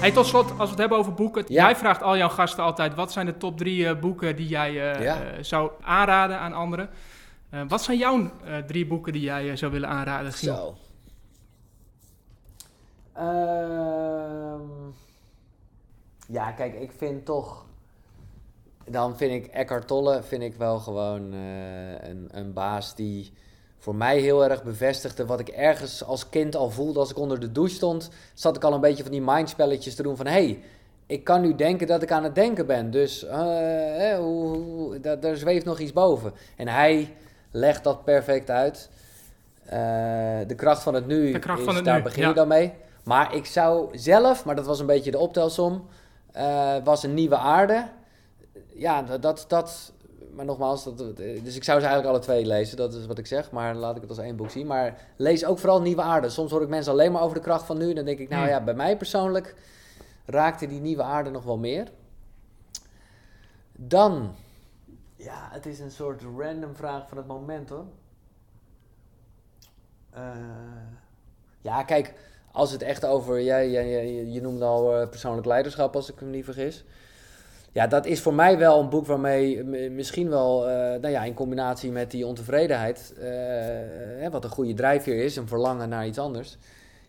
[0.00, 1.44] Hey, tot slot, als we het hebben over boeken.
[1.48, 4.70] Jij vraagt al jouw gasten altijd, wat zijn de top drie uh, boeken die jij
[4.70, 5.22] uh, ja.
[5.22, 6.90] uh, zou aanraden aan anderen?
[7.68, 8.30] wat zijn jouw
[8.66, 10.54] drie boeken die jij zou willen aanraden, Giel?
[10.54, 10.76] Zo.
[13.12, 14.60] Ehm,
[16.28, 17.66] ja, kijk, ik vind toch...
[18.84, 23.32] Dan vind ik Eckhart Tolle vind ik wel gewoon een, een baas die
[23.80, 27.40] voor mij heel erg bevestigde wat ik ergens als kind al voelde als ik onder
[27.40, 28.10] de douche stond.
[28.34, 30.62] Zat ik al een beetje van die mindspelletjes te doen van hey,
[31.06, 32.90] ik kan nu denken dat ik aan het denken ben.
[32.90, 36.32] Dus uh, hoe, daar, zweeft nog iets boven.
[36.56, 37.14] En hij
[37.50, 38.88] legt dat perfect uit.
[39.64, 39.70] Uh,
[40.46, 42.28] de kracht van het nu, is, van het daar nu, begin ja.
[42.28, 42.72] je dan mee.
[43.04, 45.86] Maar ik zou zelf, maar dat was een beetje de optelsom,
[46.36, 47.86] uh, was een nieuwe aarde.
[48.74, 49.92] Ja, dat, dat,
[50.40, 53.26] maar nogmaals, dat, dus ik zou ze eigenlijk alle twee lezen, dat is wat ik
[53.26, 53.50] zeg.
[53.50, 54.66] Maar laat ik het als één boek zien.
[54.66, 56.28] Maar lees ook vooral Nieuwe Aarde.
[56.28, 57.94] Soms hoor ik mensen alleen maar over de kracht van nu.
[57.94, 59.54] Dan denk ik, nou ja, bij mij persoonlijk
[60.24, 61.88] raakte die Nieuwe Aarde nog wel meer.
[63.72, 64.34] Dan,
[65.16, 67.84] ja, het is een soort random vraag van het moment hoor.
[70.14, 70.20] Uh,
[71.60, 72.14] ja, kijk,
[72.52, 73.70] als het echt over, jij,
[74.32, 76.84] je noemde al uh, persoonlijk leiderschap als ik me niet vergis
[77.72, 81.34] ja, dat is voor mij wel een boek waarmee misschien wel, uh, nou ja, in
[81.34, 83.14] combinatie met die ontevredenheid,
[84.22, 86.58] uh, wat een goede drijfveer is, een verlangen naar iets anders.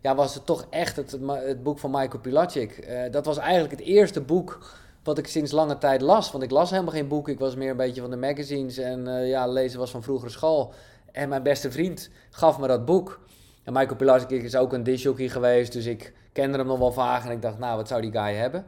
[0.01, 2.87] Ja, was het toch echt het, het boek van Michael Pilacic.
[2.87, 4.59] Uh, dat was eigenlijk het eerste boek
[5.03, 6.31] wat ik sinds lange tijd las.
[6.31, 7.29] Want ik las helemaal geen boek.
[7.29, 10.73] Ik was meer een beetje van de magazines en ja, lezen was van vroegere school.
[11.11, 13.19] En mijn beste vriend gaf me dat boek.
[13.63, 17.25] En Michael Pilacic is ook een disjockey geweest, dus ik kende hem nog wel vaag.
[17.25, 18.65] En ik dacht, nou, wat zou die guy hebben?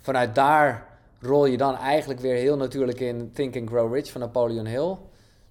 [0.00, 4.20] Vanuit daar rol je dan eigenlijk weer heel natuurlijk in Think and Grow Rich van
[4.20, 4.96] Napoleon Hill,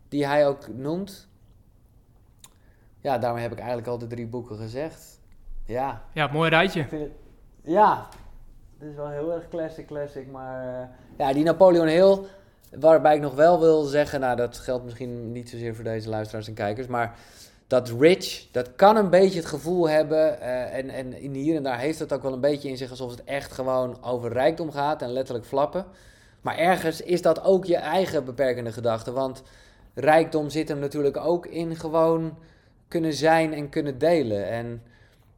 [0.10, 1.28] die hij ook noemt.
[3.02, 5.20] Ja, daarmee heb ik eigenlijk al de drie boeken gezegd.
[5.66, 6.04] Ja.
[6.14, 6.86] Ja, mooi rijtje.
[6.90, 7.12] Het,
[7.62, 8.08] ja,
[8.78, 12.20] het is wel heel erg classic, classic, maar uh, ja, die Napoleon Hill,
[12.80, 16.48] waarbij ik nog wel wil zeggen, nou dat geldt misschien niet zozeer voor deze luisteraars
[16.48, 17.16] en kijkers, maar
[17.68, 20.38] dat rich, dat kan een beetje het gevoel hebben.
[20.40, 23.12] Uh, en, en hier en daar heeft het ook wel een beetje in zich alsof
[23.12, 25.86] het echt gewoon over rijkdom gaat en letterlijk flappen.
[26.42, 29.12] Maar ergens is dat ook je eigen beperkende gedachte.
[29.12, 29.44] Want
[29.94, 32.38] rijkdom zit hem natuurlijk ook in gewoon
[32.88, 34.50] kunnen zijn en kunnen delen.
[34.50, 34.84] En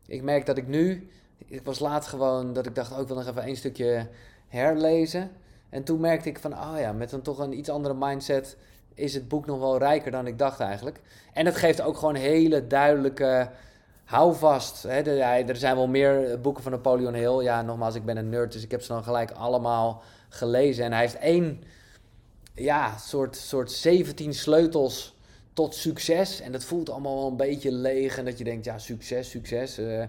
[0.06, 3.16] ik merk dat ik nu, ik was laat gewoon dat ik dacht, ook oh, wil
[3.16, 4.08] nog even één stukje
[4.48, 5.32] herlezen.
[5.70, 8.58] En toen merkte ik van, oh ja, met een toch een iets andere mindset
[8.98, 11.00] is het boek nog wel rijker dan ik dacht eigenlijk.
[11.34, 13.50] En het geeft ook gewoon hele duidelijke
[14.04, 14.84] houvast.
[14.84, 15.02] Hè.
[15.02, 17.44] Er zijn wel meer boeken van Napoleon Hill.
[17.44, 20.86] Ja, nogmaals, ik ben een nerd, dus ik heb ze dan gelijk allemaal gelezen.
[20.86, 21.64] En hij heeft één,
[22.54, 25.16] ja, soort, soort 17 sleutels
[25.54, 26.42] tot succes.
[26.42, 28.18] En dat voelt allemaal wel een beetje leeg.
[28.18, 29.80] En dat je denkt, ja, succes, succes.
[29.80, 30.04] Uh,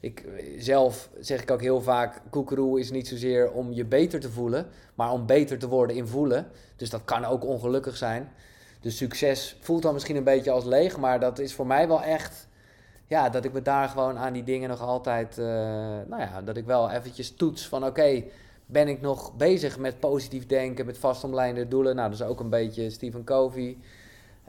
[0.00, 0.24] ik,
[0.58, 4.66] zelf zeg ik ook heel vaak, koekeroe is niet zozeer om je beter te voelen,
[4.94, 6.46] maar om beter te worden in voelen.
[6.76, 8.32] Dus dat kan ook ongelukkig zijn.
[8.80, 12.02] Dus succes voelt dan misschien een beetje als leeg, maar dat is voor mij wel
[12.02, 12.48] echt,
[13.06, 15.46] ja, dat ik me daar gewoon aan die dingen nog altijd, uh,
[16.06, 18.22] nou ja, dat ik wel eventjes toets van oké,
[18.66, 21.96] ben ik nog bezig met positief denken, met vastomlijnde doelen.
[21.96, 23.78] Nou, dat is ook een beetje Stephen Covey.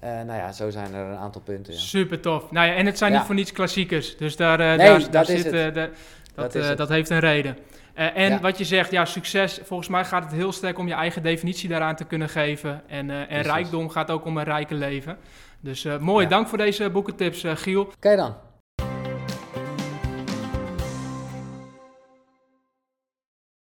[0.04, 1.74] Uh, nou ja, zo zijn er een aantal punten.
[1.74, 1.80] Ja.
[1.80, 2.52] Super tof.
[2.52, 3.18] Nou ja, en het zijn Ja.
[3.18, 4.18] niet voor niets klassiekers.
[4.18, 5.54] Dus daar, uh, Nee, daar, dat daar is zit, het.
[5.54, 5.90] eh, de- dat,
[6.36, 6.78] Dat dat, is het.
[6.78, 7.58] dat heeft een reden.
[7.94, 8.40] Eh, en Ja.
[8.40, 9.60] wat je zegt, ja, succes.
[9.64, 12.82] Volgens mij gaat het heel sterk om je eigen definitie daaraan te kunnen geven.
[12.88, 15.18] En, eh, en rijkdom gaat ook om een rijke leven.
[15.60, 17.82] Dus eh, mooi, dank voor deze boekentips, eh, Giel.
[17.82, 18.36] Oké dan.